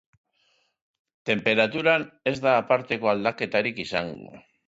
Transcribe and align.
Tenperaturan 1.31 2.07
ez 2.33 2.35
da 2.47 2.55
aparteko 2.63 3.13
aldaketarik 3.13 3.83
izango. 3.87 4.43